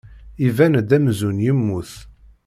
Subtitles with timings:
[0.47, 1.93] Iban-d amzun yemmut.